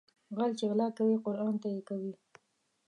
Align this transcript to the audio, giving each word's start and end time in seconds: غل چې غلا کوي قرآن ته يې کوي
غل 0.37 0.51
چې 0.59 0.63
غلا 0.69 0.87
کوي 0.97 1.15
قرآن 1.25 1.55
ته 1.61 1.67
يې 1.73 1.81
کوي 1.89 2.13